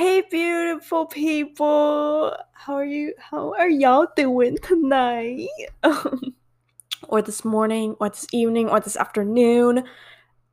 [0.00, 2.34] Hey, beautiful people.
[2.54, 3.12] How are you?
[3.18, 5.46] How are y'all doing tonight?
[7.08, 9.84] or this morning, or this evening, or this afternoon.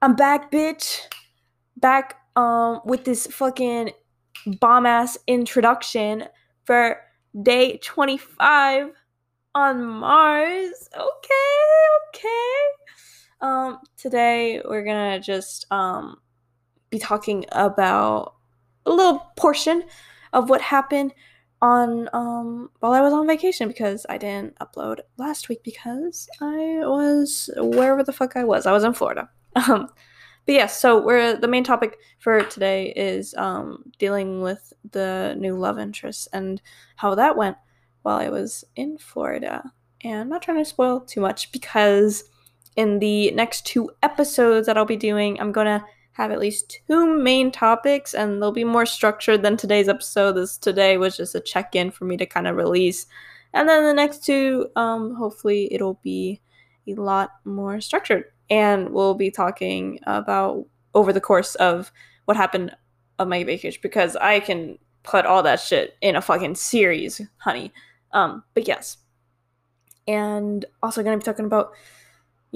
[0.02, 1.00] I'm back, bitch.
[1.78, 3.92] Back um with this fucking
[4.60, 6.26] bomb ass introduction
[6.66, 7.00] for
[7.42, 8.92] day 25
[9.56, 10.90] on Mars.
[10.94, 11.64] Okay,
[12.10, 12.62] okay.
[13.40, 16.18] Um today we're going to just um
[16.90, 18.37] be talking about
[18.88, 19.84] a little portion
[20.34, 21.14] of what happened
[21.62, 26.82] on um while I was on vacation because I didn't upload last week because I
[26.84, 28.66] was wherever the fuck I was.
[28.66, 29.30] I was in Florida.
[29.56, 29.90] Um
[30.46, 35.36] but yes, yeah, so we're the main topic for today is um dealing with the
[35.38, 36.62] new love interest and
[36.96, 37.58] how that went
[38.04, 39.64] while I was in Florida.
[40.04, 42.24] And I'm not trying to spoil too much because
[42.78, 45.84] in the next two episodes that I'll be doing, I'm gonna
[46.18, 50.34] have at least two main topics and they'll be more structured than today's episode.
[50.34, 53.06] This today was just a check-in for me to kind of release.
[53.54, 56.42] And then the next two, um, hopefully it'll be
[56.88, 58.26] a lot more structured.
[58.50, 61.92] And we'll be talking about over the course of
[62.26, 62.76] what happened
[63.20, 67.72] of my vacation because I can put all that shit in a fucking series, honey.
[68.12, 68.98] Um, but yes.
[70.08, 71.74] And also gonna be talking about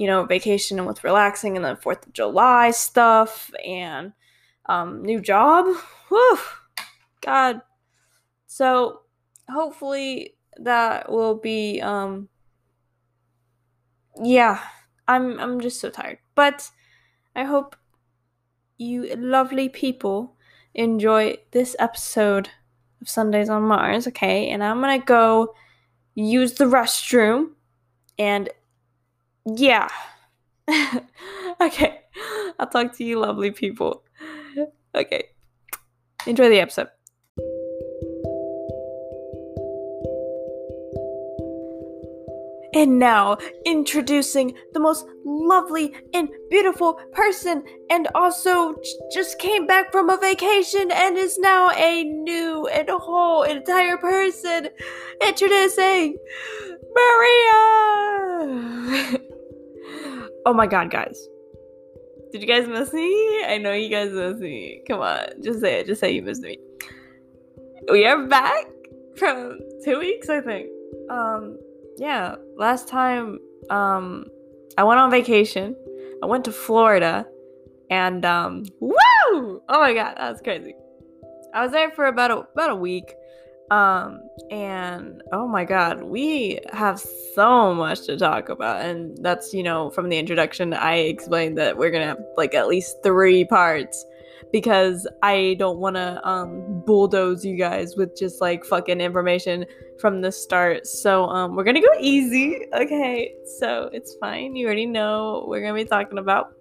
[0.02, 4.12] you know, vacation and with relaxing and then 4th of July stuff and
[4.66, 5.64] um, new job.
[6.08, 6.38] Whew,
[7.20, 7.60] God.
[8.48, 9.02] So
[9.48, 12.28] hopefully that will be um
[14.20, 14.58] yeah,
[15.06, 16.18] I'm I'm just so tired.
[16.34, 16.68] But
[17.36, 17.76] I hope
[18.78, 20.34] you lovely people
[20.74, 22.50] enjoy this episode
[23.00, 24.50] of Sundays on Mars, okay?
[24.50, 25.54] And I'm to go
[26.16, 27.50] use the restroom
[28.18, 28.48] and
[29.46, 29.88] yeah.
[31.60, 32.00] okay.
[32.58, 34.04] I'll talk to you, lovely people.
[34.94, 35.24] Okay.
[36.26, 36.88] Enjoy the episode.
[42.74, 48.74] And now, introducing the most lovely and beautiful person, and also
[49.12, 54.70] just came back from a vacation and is now a new and whole entire person.
[55.20, 56.16] Introducing
[56.94, 58.38] Maria!
[60.44, 61.28] Oh my god, guys.
[62.32, 63.44] Did you guys miss me?
[63.46, 64.82] I know you guys miss me.
[64.88, 65.86] Come on, just say it.
[65.86, 66.58] Just say you missed me.
[67.90, 68.66] We are back
[69.16, 70.68] from two weeks, I think.
[71.10, 71.58] Um,
[71.98, 72.36] yeah.
[72.56, 73.38] Last time,
[73.70, 74.24] um,
[74.78, 75.76] I went on vacation.
[76.22, 77.26] I went to Florida,
[77.90, 78.94] and um, woo!
[79.32, 80.74] Oh my god, that was crazy.
[81.54, 83.12] I was there for about a about a week.
[83.72, 87.00] Um, and oh my god, we have
[87.34, 88.82] so much to talk about.
[88.82, 92.68] And that's, you know, from the introduction, I explained that we're gonna have like at
[92.68, 94.04] least three parts
[94.52, 99.64] because I don't wanna um bulldoze you guys with just like fucking information
[99.98, 100.86] from the start.
[100.86, 103.32] So um we're gonna go easy, okay?
[103.58, 104.54] So it's fine.
[104.54, 106.52] You already know we're gonna be talking about.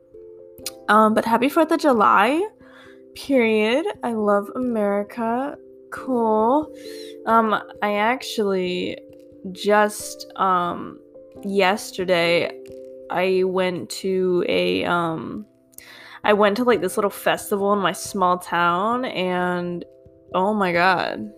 [0.88, 2.48] Um, but happy Fourth of July.
[3.16, 3.86] Period.
[4.02, 5.58] I love America
[5.92, 6.74] cool.
[7.26, 8.98] Um, I actually
[9.52, 11.00] just um
[11.44, 12.52] yesterday
[13.10, 15.46] I went to a um
[16.24, 19.84] I went to like this little festival in my small town and
[20.34, 21.32] oh my god.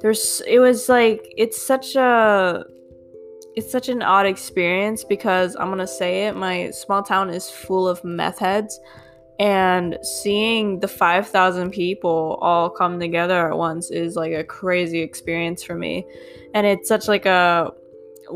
[0.00, 2.64] There's it was like it's such a
[3.56, 7.86] it's such an odd experience because I'm gonna say it, my small town is full
[7.86, 8.78] of meth heads
[9.40, 15.62] and seeing the 5000 people all come together at once is like a crazy experience
[15.62, 16.06] for me.
[16.52, 17.72] And it's such like a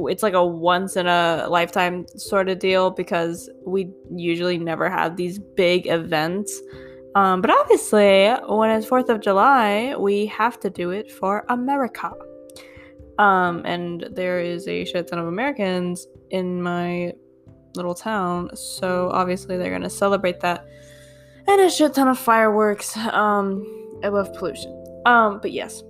[0.09, 5.17] it's like a once in a lifetime sort of deal because we usually never have
[5.17, 6.63] these big events.
[7.15, 12.13] Um, but obviously when it's fourth of july we have to do it for america.
[13.19, 17.13] Um, and there is a shit ton of americans in my
[17.77, 20.67] little town so obviously they're going to celebrate that
[21.47, 22.97] and a shit ton of fireworks.
[22.97, 23.65] Um,
[24.03, 25.03] I love pollution.
[25.07, 25.83] Um, but yes,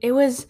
[0.00, 0.46] it was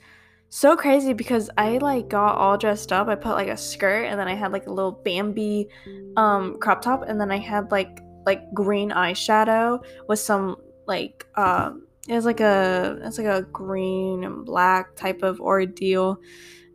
[0.49, 3.09] so crazy because I like got all dressed up.
[3.09, 5.69] I put like a skirt and then I had like a little Bambi
[6.17, 11.87] um crop top and then I had like like green eyeshadow with some like um
[12.09, 16.19] it was like a it's like a green and black type of ordeal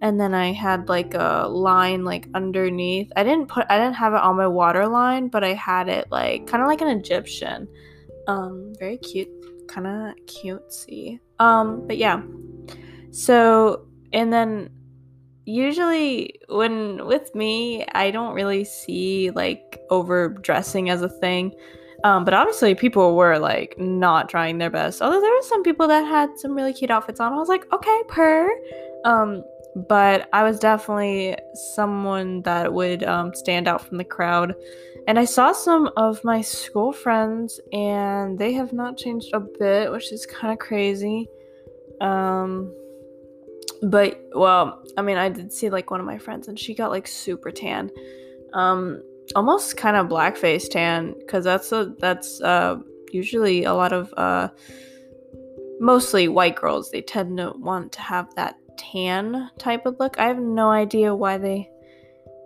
[0.01, 3.11] and then I had like a line like underneath.
[3.15, 6.47] I didn't put I didn't have it on my waterline, but I had it like
[6.47, 7.67] kind of like an Egyptian.
[8.27, 9.29] Um very cute,
[9.67, 11.19] kind of cutesy.
[11.39, 12.21] Um but yeah.
[13.11, 14.69] So and then
[15.45, 21.53] usually when with me, I don't really see like overdressing as a thing.
[22.03, 25.01] Um, but obviously, people were like not trying their best.
[25.01, 27.33] Although there were some people that had some really cute outfits on.
[27.33, 28.49] I was like, okay, per.
[29.03, 29.43] Um,
[29.75, 31.35] but I was definitely
[31.73, 34.55] someone that would um, stand out from the crowd.
[35.07, 39.91] And I saw some of my school friends, and they have not changed a bit,
[39.91, 41.27] which is kind of crazy.
[42.01, 42.73] Um,
[43.81, 46.91] but well, I mean, I did see like one of my friends, and she got
[46.91, 47.89] like super tan,
[48.53, 49.01] um,
[49.35, 52.77] almost kind of blackface tan, because that's a that's uh
[53.11, 54.49] usually a lot of uh
[55.79, 60.17] mostly white girls they tend to want to have that tan type of look.
[60.17, 61.69] I have no idea why they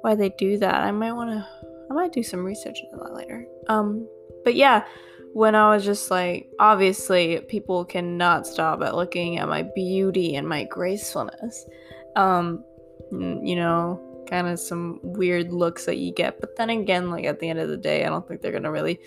[0.02, 0.76] why they do that.
[0.76, 1.48] I might want to
[1.90, 3.46] I might do some research into that later.
[3.70, 4.08] Um
[4.44, 4.86] but yeah,
[5.34, 10.48] when I was just like obviously people cannot stop at looking at my beauty and
[10.48, 11.66] my gracefulness.
[12.16, 12.66] Um
[13.12, 16.40] you know, kind of some weird looks that you get.
[16.40, 18.64] But then again, like at the end of the day, I don't think they're going
[18.64, 19.00] to really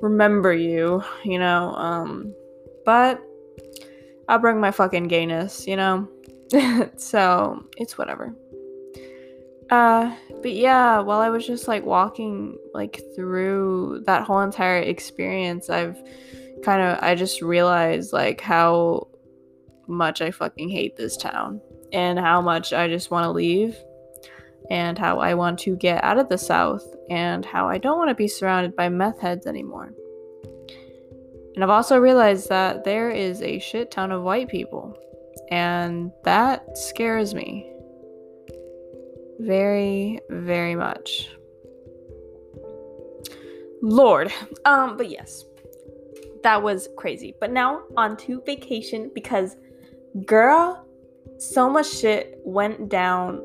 [0.00, 1.74] remember you, you know.
[1.74, 2.34] Um
[2.86, 3.20] but
[4.28, 6.08] I'll bring my fucking gayness, you know.
[6.96, 8.34] so it's whatever.
[9.70, 15.70] Uh, but yeah, while I was just like walking like through that whole entire experience,
[15.70, 15.96] I've
[16.64, 19.08] kind of I just realized like how
[19.86, 21.60] much I fucking hate this town
[21.92, 23.76] and how much I just want to leave
[24.70, 28.08] and how I want to get out of the south and how I don't want
[28.10, 29.92] to be surrounded by meth heads anymore.
[31.54, 34.96] And I've also realized that there is a shit ton of white people
[35.50, 37.70] and that scares me
[39.40, 41.30] very, very much.
[43.82, 44.32] Lord.
[44.64, 45.44] Um, but yes,
[46.42, 47.34] that was crazy.
[47.40, 49.56] But now on to vacation because,
[50.26, 50.86] girl,
[51.38, 53.42] so much shit went down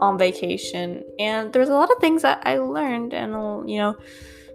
[0.00, 3.96] on vacation, and there's a lot of things that I learned, and you know,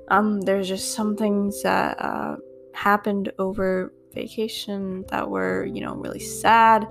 [0.10, 2.38] um, there's just some things that uh,
[2.74, 6.88] happened over vacation that were, you know, really sad.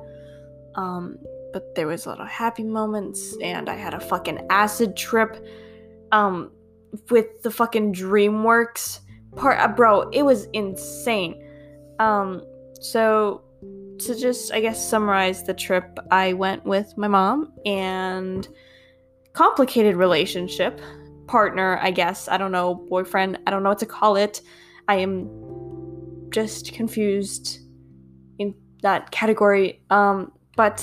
[0.74, 1.18] Um,
[1.52, 5.44] but there was a lot of happy moments, and I had a fucking acid trip.
[6.12, 6.50] Um,
[7.10, 9.00] with the fucking DreamWorks
[9.34, 11.42] part, uh, bro, it was insane.
[11.98, 12.42] Um,
[12.80, 13.42] so
[13.98, 18.46] to just, I guess, summarize the trip, I went with my mom and
[19.32, 20.80] complicated relationship
[21.26, 22.28] partner, I guess.
[22.28, 23.38] I don't know, boyfriend.
[23.46, 24.42] I don't know what to call it.
[24.88, 25.28] I am
[26.30, 27.60] just confused
[28.38, 29.82] in that category.
[29.90, 30.80] Um, but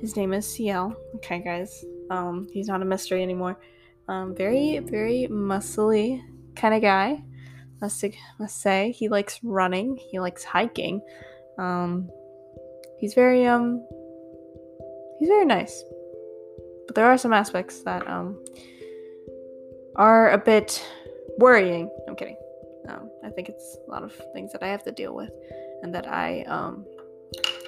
[0.00, 0.96] his name is CL.
[1.16, 1.84] Okay, guys.
[2.10, 3.58] Um, he's not a mystery anymore.
[4.08, 6.22] Um, very, very muscly
[6.54, 7.22] kind of guy.
[7.80, 8.04] Must
[8.38, 9.96] must say he likes running.
[9.96, 11.02] He likes hiking.
[11.58, 12.08] Um,
[12.98, 13.86] he's very um,
[15.18, 15.84] he's very nice.
[16.86, 18.42] But there are some aspects that um
[19.96, 20.84] are a bit
[21.38, 21.90] worrying.
[22.88, 25.30] Um, I think it's a lot of things that I have to deal with,
[25.82, 26.84] and that I um,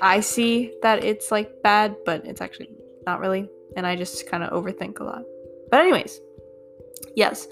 [0.01, 2.71] I see that it's like bad, but it's actually
[3.07, 5.23] not really, and I just kind of overthink a lot.
[5.71, 6.21] But anyways,
[7.17, 7.49] yes.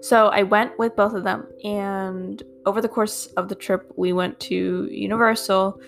[0.00, 4.12] So I went with both of them, and over the course of the trip, we
[4.12, 5.80] went to Universal.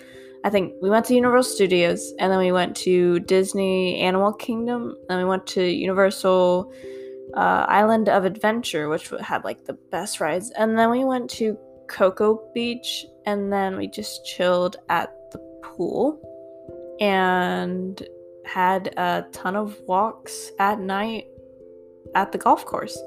[0.43, 4.95] I think we went to Universal Studios, and then we went to Disney Animal Kingdom,
[5.09, 6.73] and we went to Universal
[7.35, 10.51] uh, Island of Adventure, which had like the best rides.
[10.51, 11.57] And then we went to
[11.87, 16.19] Cocoa Beach and then we just chilled at the pool
[16.99, 18.01] and
[18.45, 21.25] had a ton of walks at night
[22.15, 22.97] at the golf course.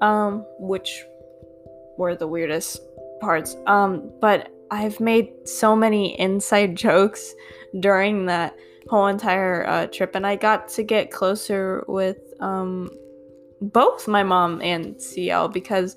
[0.00, 1.04] Um, which
[1.96, 2.80] were the weirdest
[3.20, 3.56] parts.
[3.66, 7.34] Um, but I've made so many inside jokes
[7.80, 8.56] during that
[8.88, 12.90] whole entire uh, trip, and I got to get closer with um,
[13.60, 15.96] both my mom and CL because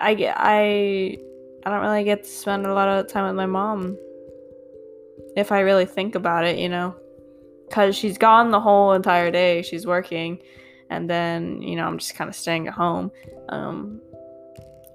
[0.00, 1.18] I get I
[1.64, 3.96] I don't really get to spend a lot of time with my mom
[5.36, 6.94] if I really think about it, you know.
[7.70, 9.62] Cuz she's gone the whole entire day.
[9.62, 10.38] She's working
[10.88, 13.10] and then, you know, I'm just kind of staying at home.
[13.48, 14.00] Um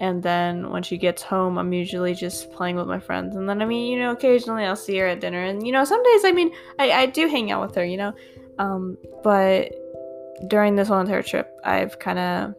[0.01, 3.35] and then when she gets home, I'm usually just playing with my friends.
[3.35, 5.43] And then, I mean, you know, occasionally I'll see her at dinner.
[5.43, 7.97] And, you know, some days, I mean, I, I do hang out with her, you
[7.97, 8.11] know.
[8.57, 9.71] Um, but
[10.47, 12.55] during this whole entire trip, I've kind of,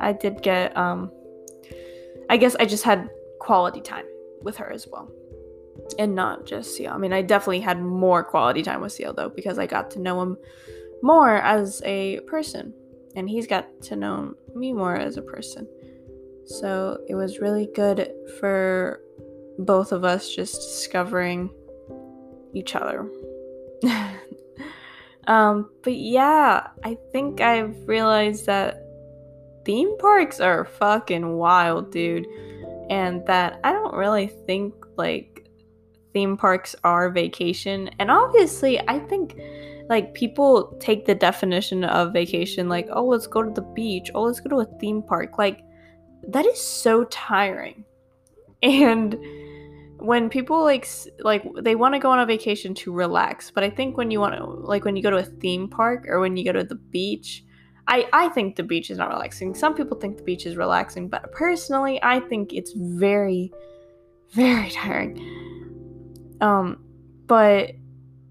[0.00, 1.10] I did get, um,
[2.30, 3.08] I guess I just had
[3.40, 4.04] quality time
[4.42, 5.10] with her as well.
[5.98, 6.92] And not just CL.
[6.92, 10.00] I mean, I definitely had more quality time with Seal though, because I got to
[10.00, 10.36] know him
[11.02, 12.74] more as a person.
[13.16, 15.66] And he's got to know me more as a person.
[16.44, 19.00] So it was really good for
[19.58, 21.50] both of us just discovering
[22.54, 23.08] each other.
[25.28, 28.82] Um, but yeah, I think I've realized that
[29.64, 32.26] theme parks are fucking wild, dude.
[32.90, 35.46] And that I don't really think like
[36.14, 37.90] theme parks are vacation.
[37.98, 39.38] And obviously, I think
[39.90, 44.22] like people take the definition of vacation like, oh, let's go to the beach, oh,
[44.22, 45.36] let's go to a theme park.
[45.36, 45.60] Like,
[46.28, 47.84] that is so tiring.
[48.60, 49.16] And
[49.98, 50.88] when people like
[51.20, 54.20] like they want to go on a vacation to relax, but I think when you
[54.20, 56.64] want to like when you go to a theme park or when you go to
[56.64, 57.44] the beach,
[57.88, 59.54] I, I think the beach is not relaxing.
[59.54, 63.50] Some people think the beach is relaxing, but personally, I think it's very,
[64.32, 66.36] very tiring.
[66.40, 66.84] Um,
[67.26, 67.72] but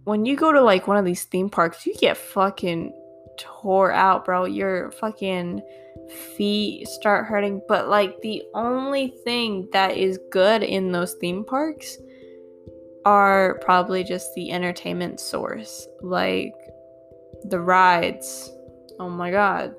[0.03, 2.93] when you go to like one of these theme parks, you get fucking
[3.37, 4.45] tore out, bro.
[4.45, 5.61] you're fucking
[6.09, 7.61] feet start hurting.
[7.67, 11.97] But like the only thing that is good in those theme parks
[13.05, 15.87] are probably just the entertainment source.
[16.01, 16.53] Like
[17.45, 18.51] the rides
[18.99, 19.75] Oh my god.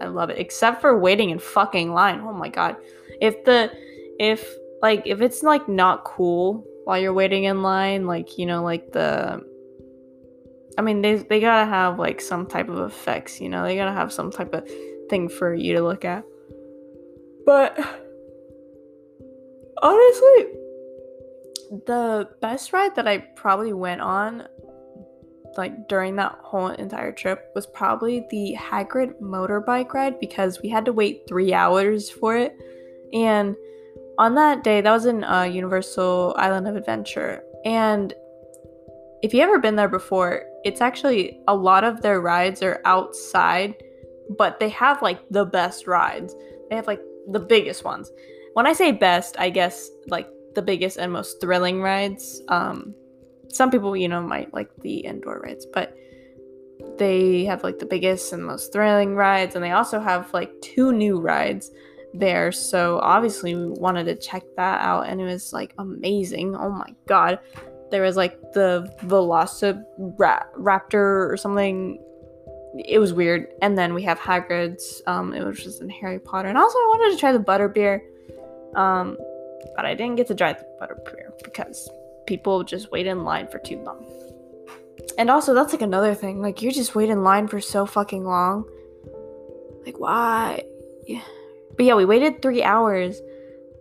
[0.00, 0.38] I love it.
[0.38, 2.20] Except for waiting in fucking line.
[2.20, 2.76] Oh my god.
[3.20, 3.70] If the
[4.18, 8.62] if like if it's like not cool while you're waiting in line, like you know,
[8.62, 9.42] like the
[10.78, 13.92] I mean they they gotta have like some type of effects, you know, they gotta
[13.92, 14.68] have some type of
[15.12, 16.24] thing for you to look at.
[17.44, 17.78] But
[19.82, 20.38] honestly,
[21.86, 24.48] the best ride that I probably went on
[25.58, 30.86] like during that whole entire trip was probably the Hagrid motorbike ride because we had
[30.86, 32.56] to wait three hours for it.
[33.12, 33.54] And
[34.18, 37.42] on that day, that was in uh, Universal Island of Adventure.
[37.66, 38.14] And
[39.22, 43.74] if you ever been there before, it's actually a lot of their rides are outside,
[44.36, 46.34] but they have like the best rides.
[46.70, 48.10] They have like the biggest ones.
[48.54, 52.42] When I say best, I guess like the biggest and most thrilling rides.
[52.48, 52.94] Um,
[53.48, 55.96] some people, you know, might like the indoor rides, but
[56.98, 60.92] they have like the biggest and most thrilling rides, and they also have like two
[60.92, 61.70] new rides
[62.14, 62.52] there.
[62.52, 66.56] So obviously, we wanted to check that out, and it was like amazing.
[66.56, 67.38] Oh my god.
[67.90, 72.02] There was like the Velociraptor or something.
[72.74, 73.48] It was weird.
[73.60, 75.02] And then we have Hagrid's.
[75.06, 76.48] Um, it was just in Harry Potter.
[76.48, 78.00] And also, I wanted to try the butterbeer.
[78.74, 79.18] Um,
[79.76, 81.90] but I didn't get to try the butterbeer because
[82.26, 84.06] people just wait in line for too long.
[85.18, 86.40] And also, that's like another thing.
[86.40, 88.64] Like, you just wait in line for so fucking long.
[89.84, 90.64] Like, why?
[91.06, 91.22] Yeah.
[91.74, 93.18] But yeah, we waited three hours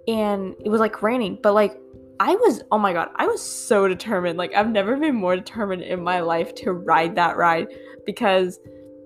[0.08, 1.38] and it was like raining.
[1.44, 1.78] But like,
[2.22, 4.38] I was, oh my God, I was so determined.
[4.38, 7.68] Like, I've never been more determined in my life to ride that ride
[8.06, 8.60] because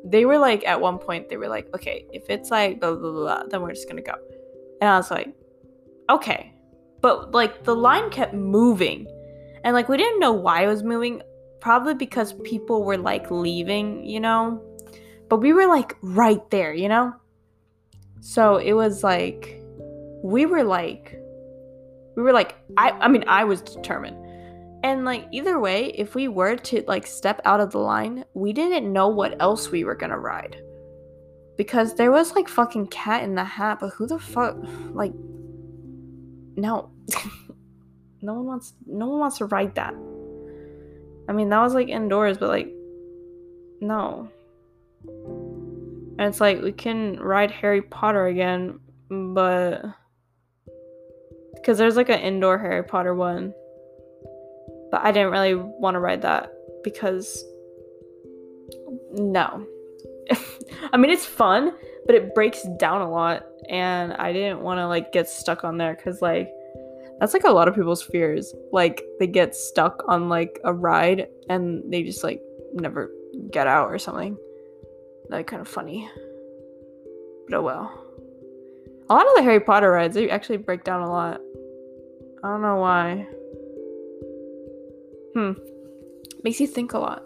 [0.05, 3.11] they were like, at one point, they were like, okay, if it's like blah, blah,
[3.11, 4.13] blah, then we're just gonna go.
[4.81, 5.33] And I was like,
[6.09, 6.53] okay.
[7.01, 9.07] But like, the line kept moving.
[9.63, 11.21] And like we didn't know why it was moving,
[11.59, 14.61] probably because people were like leaving, you know?
[15.27, 17.13] But we were like right there, you know?
[18.21, 19.61] So it was like
[20.23, 21.19] we were like
[22.15, 24.17] we were like I I mean I was determined.
[24.85, 28.53] And like either way, if we were to like step out of the line, we
[28.53, 30.61] didn't know what else we were to ride.
[31.57, 34.55] Because there was like fucking cat in the hat, but who the fuck
[34.91, 35.11] like
[36.55, 36.91] no.
[38.21, 39.95] no one wants no one wants to ride that.
[41.27, 42.71] I mean, that was like indoors, but like
[43.81, 44.29] no.
[45.07, 49.81] And it's like we can ride Harry Potter again, but
[51.55, 53.51] because there's like an indoor Harry Potter one.
[54.95, 57.43] But I didn't really want to ride that because
[59.11, 59.67] no.
[60.93, 61.73] I mean, it's fun,
[62.05, 65.77] but it breaks down a lot and I didn't want to like get stuck on
[65.77, 66.49] there cuz like
[67.19, 68.55] that's like a lot of people's fears.
[68.71, 73.11] Like they get stuck on like a ride and they just like never
[73.51, 74.37] get out or something.
[75.27, 76.09] That kind of funny.
[77.49, 78.01] But oh well.
[79.09, 81.41] A lot of the Harry Potter rides they actually break down a lot.
[82.45, 83.27] I don't know why.
[85.35, 85.51] Hmm.
[86.43, 87.23] Makes you think a lot.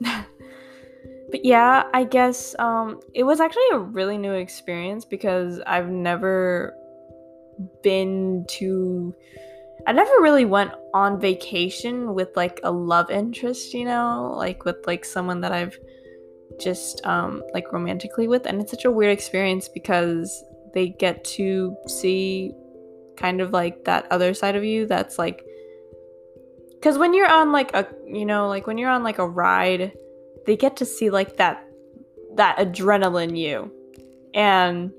[0.00, 6.74] but yeah, I guess um it was actually a really new experience because I've never
[7.82, 9.14] been to
[9.86, 14.86] I never really went on vacation with like a love interest, you know, like with
[14.86, 15.78] like someone that I've
[16.60, 21.74] just um like romantically with and it's such a weird experience because they get to
[21.86, 22.52] see
[23.16, 25.42] kind of like that other side of you that's like
[26.82, 29.92] cuz when you're on like a you know, like when you're on like a ride,
[30.46, 31.64] they get to see like that
[32.36, 33.72] that adrenaline you.
[34.34, 34.92] And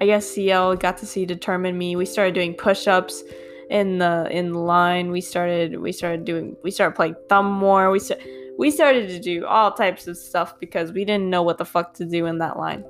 [0.00, 1.96] I guess CL got to see determine me.
[1.96, 3.22] We started doing push-ups
[3.70, 5.10] in the in the line.
[5.10, 8.20] We started we started doing we started playing thumb war We st-
[8.58, 11.92] we started to do all types of stuff because we didn't know what the fuck
[11.94, 12.84] to do in that line.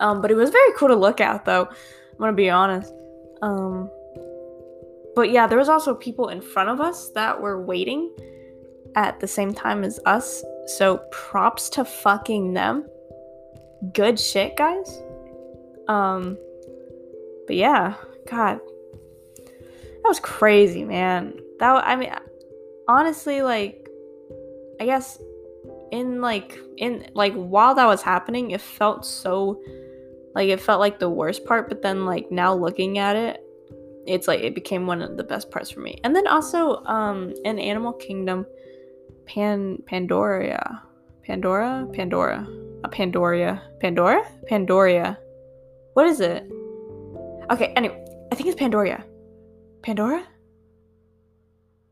[0.00, 1.66] Um, but it was very cool to look at, though.
[1.66, 2.92] I'm gonna be honest.
[3.40, 3.90] Um,
[5.14, 8.10] but yeah, there was also people in front of us that were waiting
[8.94, 10.44] at the same time as us.
[10.66, 12.86] So props to fucking them.
[13.92, 15.02] Good shit, guys.
[15.88, 16.38] Um,
[17.46, 17.94] but yeah,
[18.30, 18.60] God,
[19.44, 21.34] that was crazy, man.
[21.58, 22.12] That I mean,
[22.88, 23.88] honestly, like,
[24.80, 25.18] I guess
[25.90, 29.60] in like in like while that was happening, it felt so
[30.34, 31.68] like it felt like the worst part.
[31.68, 33.44] But then like now looking at it,
[34.06, 35.98] it's like it became one of the best parts for me.
[36.04, 38.46] And then also, um, in Animal Kingdom,
[39.26, 40.82] Pan Pandora,
[41.24, 42.46] Pandora, Pandora,
[42.84, 45.16] a Pandoria, Pandora, Pandoria.
[45.94, 46.50] What is it?
[47.50, 49.04] Okay, anyway, I think it's Pandoria.
[49.82, 50.26] Pandora?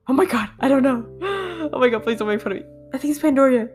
[0.08, 1.06] Oh my god, I don't know.
[1.72, 2.64] Oh my god, please don't make fun of me.
[2.94, 3.68] I think it's Pandoria.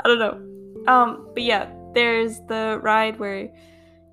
[0.00, 0.90] I don't know.
[0.90, 3.50] Um, but yeah, there's the ride where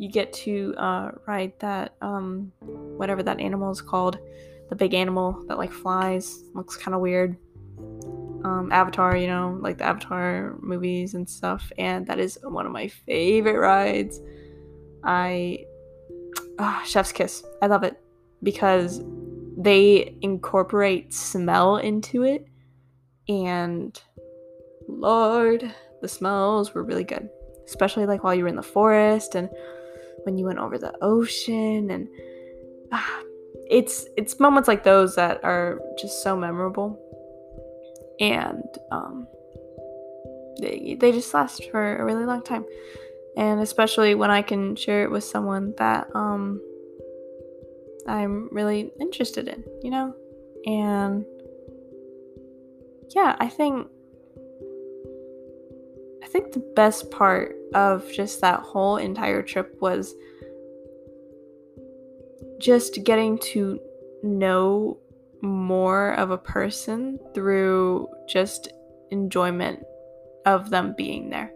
[0.01, 4.17] you get to uh, ride that um, whatever that animal is called,
[4.69, 7.37] the big animal that like flies, looks kind of weird.
[8.43, 12.71] Um, Avatar, you know, like the Avatar movies and stuff, and that is one of
[12.71, 14.19] my favorite rides.
[15.03, 15.65] I
[16.57, 17.43] ah, Chef's Kiss.
[17.61, 18.01] I love it
[18.41, 19.03] because
[19.55, 22.47] they incorporate smell into it
[23.29, 24.01] and
[24.87, 27.29] lord the smells were really good
[27.67, 29.49] especially like while you were in the forest and
[30.23, 32.07] when you went over the ocean and
[32.91, 33.21] ah,
[33.69, 36.99] it's it's moments like those that are just so memorable
[38.19, 39.27] and um,
[40.59, 42.65] they, they just last for a really long time
[43.37, 46.61] and especially when i can share it with someone that um,
[48.07, 50.15] I'm really interested in, you know?
[50.65, 51.25] And
[53.15, 53.87] yeah, I think
[56.51, 60.13] The best part of just that whole entire trip was
[62.59, 63.79] just getting to
[64.23, 64.97] know
[65.41, 68.71] more of a person through just
[69.09, 69.83] enjoyment
[70.45, 71.51] of them being there.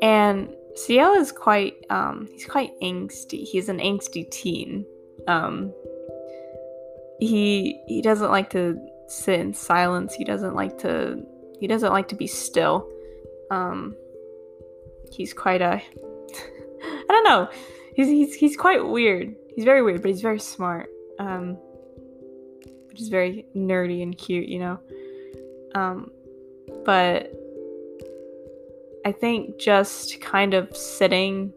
[0.00, 3.44] And CL is quite um he's quite angsty.
[3.44, 4.86] He's an angsty teen.
[5.28, 5.72] Um,
[7.20, 10.14] he he doesn't like to sit in silence.
[10.14, 11.22] He doesn't like to
[11.60, 12.88] he doesn't like to be still.
[13.52, 13.94] Um,
[15.12, 15.74] he's quite a
[16.82, 17.50] I don't know.
[17.94, 19.34] He's he's he's quite weird.
[19.54, 20.88] He's very weird, but he's very smart.
[21.18, 21.58] Um,
[22.88, 24.80] which is very nerdy and cute, you know.
[25.74, 26.10] Um,
[26.84, 27.32] but
[29.04, 31.52] I think just kind of sitting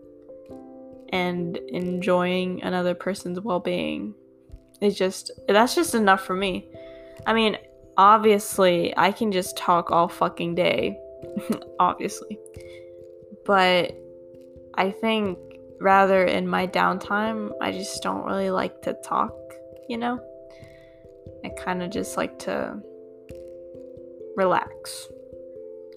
[1.10, 4.14] and enjoying another person's well-being
[4.82, 6.68] is just that's just enough for me.
[7.26, 7.58] I mean,
[7.98, 10.98] obviously, I can just talk all fucking day,
[11.80, 12.40] obviously.
[13.46, 13.96] But
[14.76, 15.38] I think
[15.80, 19.34] rather in my downtime, I just don't really like to talk,
[19.88, 20.20] you know?
[21.44, 22.80] I kind of just like to
[24.36, 25.08] relax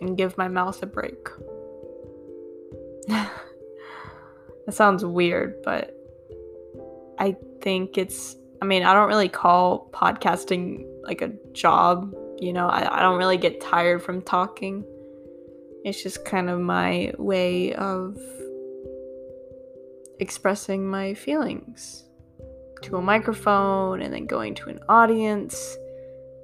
[0.00, 1.28] and give my mouth a break.
[4.68, 5.96] That sounds weird, but
[7.18, 12.68] I think it's, I mean, I don't really call podcasting like a job, you know,
[12.68, 14.84] I, I don't really get tired from talking.
[15.88, 18.18] It's just kind of my way of
[20.20, 22.04] expressing my feelings
[22.82, 25.76] to a microphone and then going to an audience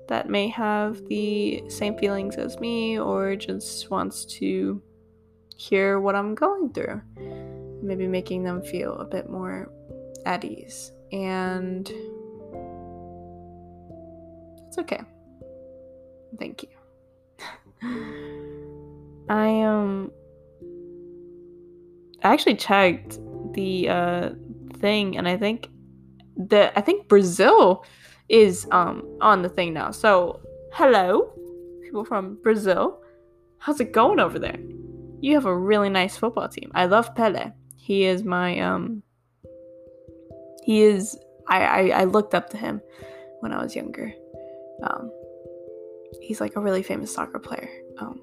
[0.08, 4.80] that may have the same feelings as me or just wants to
[5.56, 7.02] hear what I'm going through
[7.82, 9.70] maybe making them feel a bit more
[10.24, 10.90] at ease.
[11.12, 11.86] And
[14.66, 15.02] it's okay.
[16.38, 16.64] Thank
[17.82, 18.40] you.
[19.28, 20.10] I um
[22.22, 23.18] I actually checked
[23.52, 24.30] the uh
[24.78, 25.68] thing and I think
[26.36, 27.84] that I think Brazil
[28.28, 29.90] is um on the thing now.
[29.90, 30.40] So,
[30.72, 31.34] hello
[31.94, 33.00] people from Brazil.
[33.58, 34.58] How's it going over there?
[35.20, 36.72] You have a really nice football team.
[36.74, 37.52] I love Pele.
[37.76, 39.04] He is my um
[40.64, 42.80] he is I, I, I looked up to him
[43.40, 44.12] when I was younger.
[44.82, 45.12] Um
[46.20, 47.68] he's like a really famous soccer player.
[47.98, 48.20] Um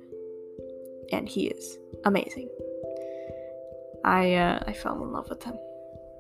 [1.12, 2.50] and he is amazing.
[4.04, 5.58] I uh I fell in love with him.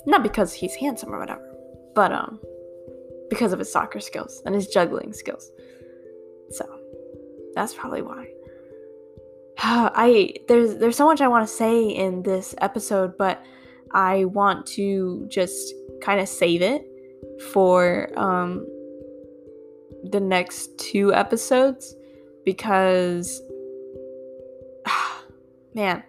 [0.05, 1.47] Not because he's handsome or whatever,
[1.95, 2.39] but um
[3.29, 5.49] because of his soccer skills and his juggling skills.
[6.51, 6.65] So
[7.55, 8.27] that's probably why.
[9.57, 13.43] I there's there's so much I want to say in this episode, but
[13.93, 16.85] I want to just kind of save it
[17.51, 18.67] for um
[20.03, 21.95] the next two episodes
[22.43, 23.41] because
[25.73, 26.03] man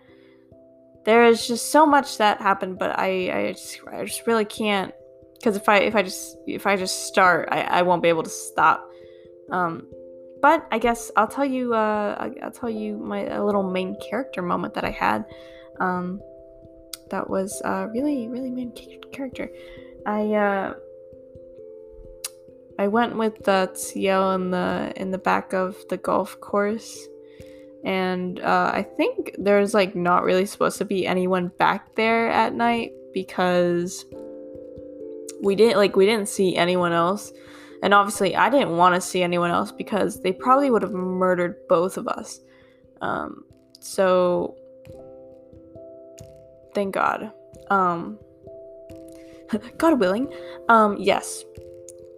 [1.04, 4.94] there is just so much that happened, but I I just I just really can't
[5.34, 8.22] because if I if I just if I just start, I, I won't be able
[8.22, 8.88] to stop.
[9.50, 9.88] Um,
[10.40, 14.42] but I guess I'll tell you uh, I'll, tell you my a little main character
[14.42, 15.24] moment that I had.
[15.80, 16.20] Um,
[17.10, 18.72] that was uh, really really main
[19.12, 19.50] character.
[20.06, 20.74] I uh,
[22.78, 27.08] I went with the Ciel in the in the back of the golf course
[27.84, 32.54] and uh, I think there's like not really supposed to be anyone back there at
[32.54, 34.04] night because
[35.42, 37.32] we didn't like we didn't see anyone else.
[37.82, 41.56] And obviously I didn't want to see anyone else because they probably would have murdered
[41.68, 42.40] both of us.
[43.00, 43.44] Um,
[43.80, 44.56] so
[46.74, 47.32] thank God.
[47.68, 48.20] Um,
[49.78, 50.32] God willing.
[50.68, 51.44] Um, yes.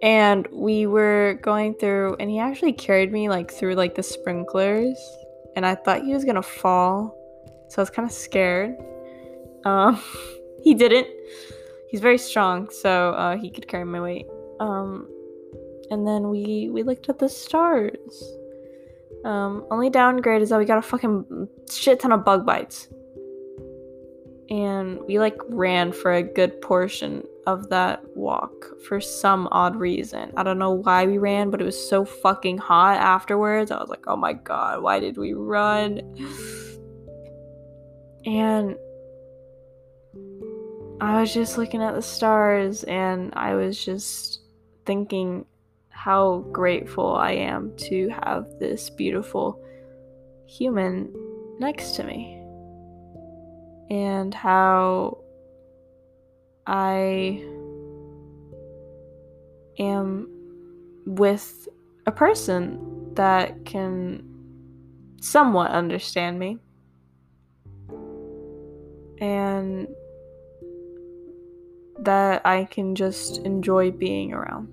[0.03, 4.95] And we were going through and he actually carried me like through like the sprinklers
[5.55, 7.17] and I thought he was gonna fall,
[7.69, 8.75] so I was kind of scared.
[9.65, 10.01] Um,
[10.63, 11.07] he didn't.
[11.89, 14.27] He's very strong, so uh, he could carry my weight.
[14.59, 15.07] Um,
[15.91, 18.35] and then we we looked at the stars.
[19.23, 22.89] Um, only downgrade is that we got a fucking shit ton of bug bites,
[24.49, 30.31] and we like ran for a good portion of that walk for some odd reason.
[30.37, 33.71] I don't know why we ran, but it was so fucking hot afterwards.
[33.71, 36.01] I was like, oh my god, why did we run?
[38.25, 38.75] And
[41.01, 44.41] I was just looking at the stars and I was just
[44.85, 45.45] thinking
[45.89, 49.61] how grateful I am to have this beautiful
[50.47, 51.13] human
[51.59, 52.34] next to me.
[53.89, 55.19] And how
[56.65, 57.43] I
[59.77, 60.27] am
[61.05, 61.67] with
[62.05, 64.23] a person that can
[65.21, 66.59] somewhat understand me
[69.19, 69.87] and
[71.99, 74.67] that I can just enjoy being around.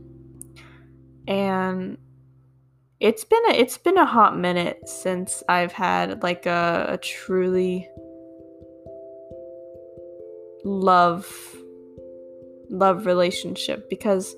[1.29, 1.99] And
[3.01, 7.89] it's been a, it's been a hot minute since I've had like a, a truly
[10.65, 11.57] love
[12.71, 14.35] love relationship because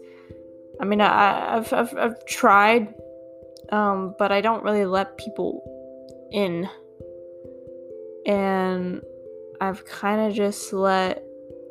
[0.80, 2.94] I mean I, have I've, I've tried
[3.70, 5.62] um, but I don't really let people
[6.32, 6.68] in
[8.26, 9.00] and
[9.60, 11.22] I've kind of just let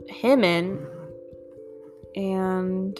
[0.08, 0.86] him in
[2.16, 3.00] and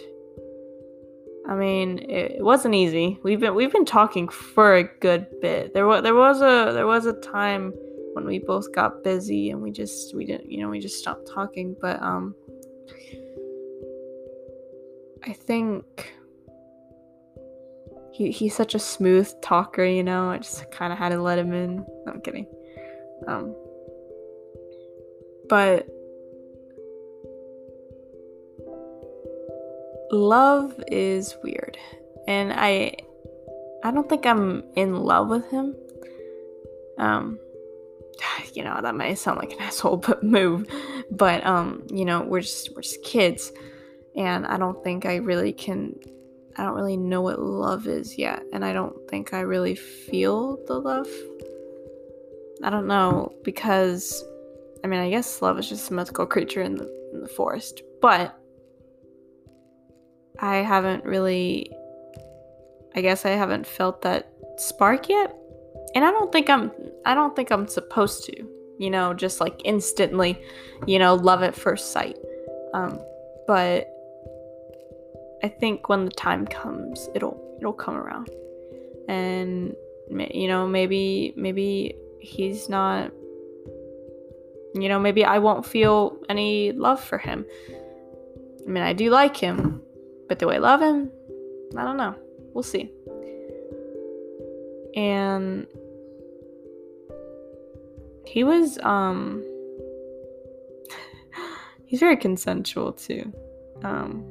[1.46, 3.18] I mean it, wasn't easy.
[3.22, 5.74] We've been we've been talking for a good bit.
[5.74, 7.74] There was there was a there was a time
[8.14, 11.28] when we both got busy and we just we didn't you know we just stopped
[11.28, 12.34] talking but um
[15.26, 16.12] I think
[18.12, 20.30] he he's such a smooth talker, you know.
[20.30, 21.76] I just kind of had to let him in.
[21.76, 22.46] No, I'm kidding.
[23.26, 23.56] Um,
[25.48, 25.88] but
[30.10, 31.78] love is weird,
[32.28, 32.96] and I
[33.82, 35.74] I don't think I'm in love with him.
[36.98, 37.38] Um,
[38.54, 40.66] you know that might sound like an asshole, but move.
[41.10, 43.52] But um, you know we're just we're just kids
[44.16, 45.94] and I don't think I really can
[46.56, 50.58] I don't really know what love is yet and I don't think I really feel
[50.66, 51.08] the love.
[52.62, 54.24] I don't know because
[54.82, 57.82] I mean I guess love is just a mythical creature in the in the forest,
[58.00, 58.38] but
[60.38, 61.70] I haven't really
[62.94, 65.36] I guess I haven't felt that spark yet.
[65.94, 66.70] And I don't think I'm
[67.04, 68.46] I don't think I'm supposed to,
[68.78, 70.40] you know, just like instantly,
[70.86, 72.18] you know, love at first sight.
[72.72, 73.00] Um
[73.46, 73.88] but
[75.42, 78.30] I think when the time comes, it'll it'll come around,
[79.08, 79.76] and
[80.08, 83.12] you know maybe maybe he's not.
[84.74, 87.44] You know maybe I won't feel any love for him.
[88.66, 89.82] I mean I do like him,
[90.28, 91.12] but do I love him?
[91.76, 92.14] I don't know.
[92.54, 92.90] We'll see.
[94.96, 95.66] And
[98.26, 99.42] he was um
[101.86, 103.32] he's very consensual too.
[103.82, 104.24] Um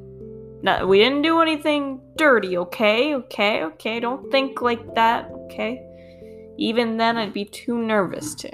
[0.64, 3.16] no, we didn't do anything dirty, okay?
[3.16, 4.00] Okay, okay.
[4.00, 5.86] Don't think like that, okay?
[6.58, 8.52] Even then, I'd be too nervous to.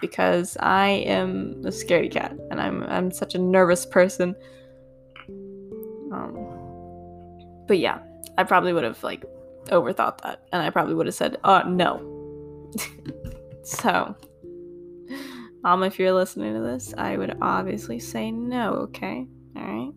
[0.00, 4.34] Because I am a scaredy cat, and I'm I'm such a nervous person.
[6.12, 6.34] Um,
[7.68, 8.00] but yeah,
[8.36, 9.24] I probably would have like
[9.66, 12.00] overthought that, and I probably would have said, "Uh, no."
[13.62, 14.14] so,
[15.62, 18.72] mom, if you're listening to this, I would obviously say no.
[18.74, 19.92] Okay, all right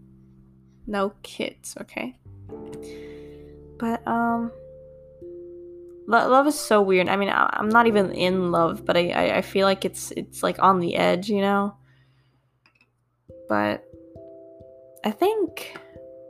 [0.88, 2.16] no kids, okay?
[3.80, 4.52] But um
[6.08, 7.08] Lo- love is so weird.
[7.08, 10.12] I mean, I- I'm not even in love, but I, I I feel like it's
[10.18, 11.76] it's like on the edge, you know.
[13.48, 13.86] But
[15.06, 15.78] I think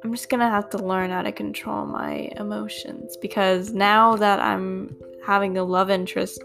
[0.04, 4.96] I'm just gonna have to learn how to control my emotions because now that I'm
[5.26, 6.44] having a love interest,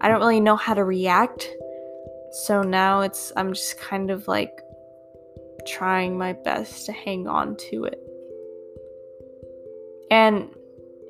[0.00, 1.48] I don't really know how to react.
[2.32, 4.60] So now it's I'm just kind of like
[5.66, 8.00] trying my best to hang on to it.
[10.10, 10.50] And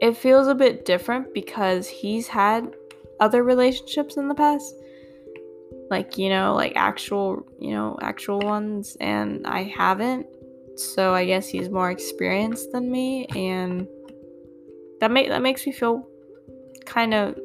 [0.00, 2.74] it feels a bit different because he's had
[3.18, 4.74] other relationships in the past.
[5.90, 10.26] Like, you know, like actual, you know, actual ones and I haven't.
[10.76, 13.86] So I guess he's more experienced than me and
[15.00, 16.06] that make that makes me feel
[16.86, 17.38] kind of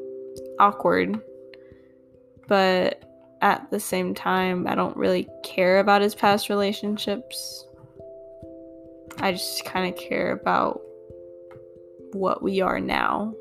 [0.60, 1.20] awkward.
[2.48, 3.05] But
[3.46, 7.68] at the same time, I don't really care about his past relationships.
[9.20, 10.82] I just kind of care about
[12.14, 13.36] what we are now.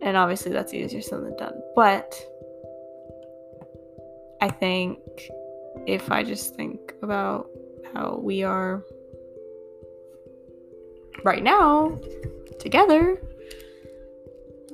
[0.00, 1.60] And obviously, that's easier said than done.
[1.76, 2.14] But
[4.40, 4.98] I think
[5.86, 7.50] if I just think about
[7.92, 8.82] how we are
[11.24, 12.00] right now
[12.58, 13.20] together,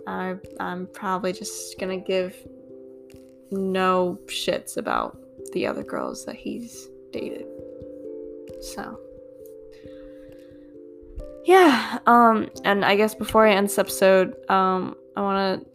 [0.06, 2.36] I, I'm probably just gonna give
[3.50, 5.18] no shits about
[5.52, 7.46] the other girls that he's dated.
[8.60, 8.98] So
[11.44, 15.66] yeah, um, and I guess before I end this episode, um, I want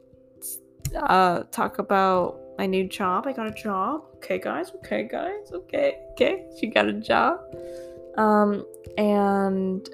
[0.91, 3.25] to uh talk about my new job.
[3.25, 4.03] I got a job.
[4.17, 4.71] Okay, guys.
[4.75, 5.51] Okay, guys.
[5.51, 6.45] Okay, okay.
[6.59, 7.39] She got a job.
[8.17, 8.65] Um,
[8.97, 9.87] and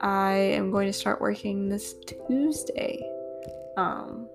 [0.00, 1.94] I am going to start working this
[2.28, 3.02] Tuesday.
[3.76, 4.28] Um,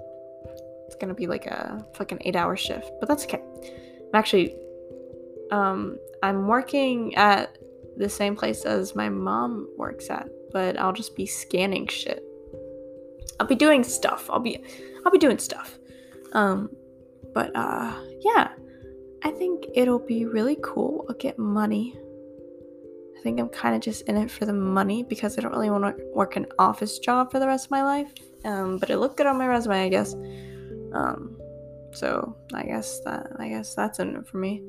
[1.00, 3.42] gonna be like a fucking eight-hour shift, but that's okay.
[3.64, 4.56] I'm actually,
[5.52, 7.58] um, I'm working at
[7.98, 12.24] the same place as my mom works at, but I'll just be scanning shit.
[13.40, 14.30] I'll be doing stuff.
[14.30, 14.64] I'll be,
[15.06, 15.78] I'll be doing stuff.
[16.34, 16.70] Um,
[17.34, 18.50] but uh, yeah,
[19.24, 21.06] I think it'll be really cool.
[21.10, 21.98] I'll get money.
[23.18, 25.70] I think I'm kind of just in it for the money because I don't really
[25.70, 28.14] want to work an office job for the rest of my life.
[28.46, 30.16] Um, but it looked good on my resume, I guess.
[30.94, 31.40] Um,
[31.94, 34.62] so I guess that I guess that's it for me.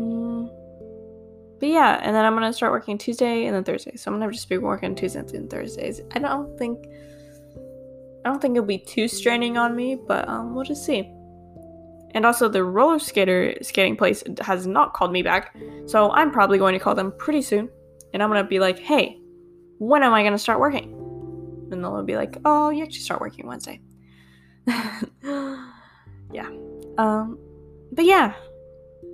[0.00, 0.48] Mm,
[1.58, 3.96] but yeah, and then I'm gonna start working Tuesday and then Thursday.
[3.96, 6.00] So I'm gonna just be working Tuesdays and Thursdays.
[6.12, 6.86] I don't think
[8.24, 11.12] I don't think it'll be too straining on me, but um, we'll just see.
[12.12, 15.56] And also, the roller skater skating place has not called me back,
[15.86, 17.68] so I'm probably going to call them pretty soon.
[18.14, 19.18] And I'm gonna be like, "Hey,
[19.78, 20.94] when am I gonna start working?"
[21.70, 23.80] And they'll be like, "Oh, you actually start working Wednesday."
[26.32, 26.48] yeah.
[26.98, 27.38] Um.
[27.92, 28.34] But yeah.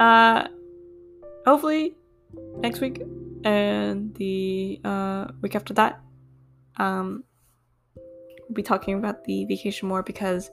[0.01, 0.49] Uh.
[1.47, 1.95] Hopefully,
[2.59, 3.03] next week
[3.45, 6.01] and the uh week after that,
[6.79, 7.23] um,
[7.95, 10.51] we'll be talking about the vacation more because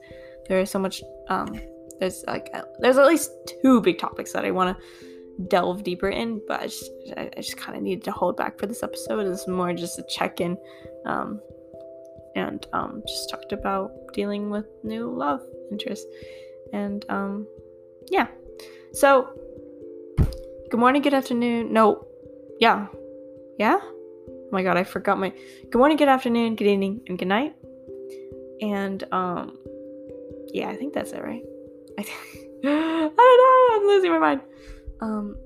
[0.48, 1.58] there is so much um
[1.98, 3.30] there's like uh, there's at least
[3.62, 6.90] two big topics that I want to delve deeper in, but I just
[7.36, 9.26] just kind of needed to hold back for this episode.
[9.26, 10.58] It's more just a check in,
[11.06, 11.40] um,
[12.36, 15.40] and um, just talked about dealing with new love
[15.70, 16.06] interests,
[16.72, 17.46] and um,
[18.10, 18.28] yeah.
[18.92, 19.28] So,
[20.70, 21.72] good morning, good afternoon.
[21.72, 22.06] No,
[22.60, 22.86] yeah,
[23.58, 23.78] yeah.
[23.82, 25.30] Oh my god, I forgot my.
[25.70, 27.54] Good morning, good afternoon, good evening, and good night.
[28.60, 29.58] And um,
[30.52, 31.42] yeah, I think that's it, right?
[31.98, 32.02] I,
[32.64, 33.76] I don't know.
[33.76, 34.40] I'm losing my mind.
[35.00, 35.36] Um,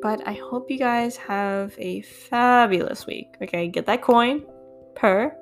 [0.00, 3.28] but I hope you guys have a fabulous week.
[3.42, 4.42] Okay, get that coin
[4.94, 5.36] per,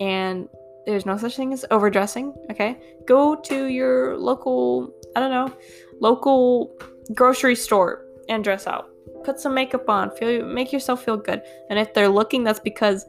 [0.00, 0.48] and
[0.86, 2.34] there's no such thing as overdressing.
[2.50, 5.52] Okay, go to your local, I don't know,
[6.00, 6.76] local
[7.14, 8.90] grocery store and dress out.
[9.24, 10.10] Put some makeup on.
[10.16, 11.42] Feel make yourself feel good.
[11.70, 13.06] And if they're looking, that's because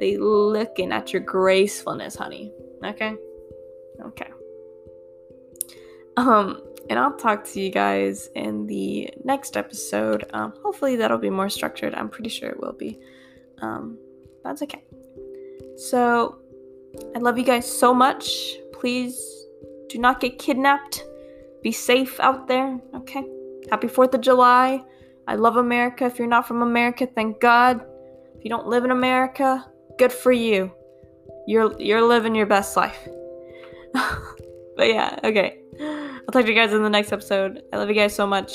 [0.00, 2.52] they looking at your gracefulness, honey.
[2.84, 3.14] Okay,
[4.04, 4.30] okay.
[6.16, 10.28] Um, and I'll talk to you guys in the next episode.
[10.32, 11.94] Um, hopefully that'll be more structured.
[11.94, 12.98] I'm pretty sure it will be.
[13.60, 13.98] Um,
[14.42, 14.82] that's okay.
[15.90, 16.38] So,
[17.16, 18.56] I love you guys so much.
[18.72, 19.18] Please
[19.88, 21.04] do not get kidnapped.
[21.60, 23.24] Be safe out there, okay?
[23.68, 24.84] Happy 4th of July.
[25.26, 26.04] I love America.
[26.04, 27.84] If you're not from America, thank God.
[28.36, 29.66] If you don't live in America,
[29.98, 30.72] good for you.
[31.48, 33.08] You're you're living your best life.
[33.92, 35.58] but yeah, okay.
[35.80, 37.62] I'll talk to you guys in the next episode.
[37.72, 38.52] I love you guys so much.